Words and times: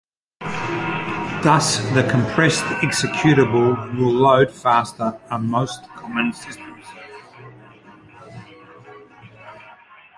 Thus 1.43 1.77
the 1.93 2.03
compressed 2.09 2.63
executable 2.81 3.75
will 3.95 4.11
load 4.11 4.49
faster 4.51 5.21
on 5.29 5.45
most 5.47 5.87
common 5.93 6.33
systems. 6.33 6.85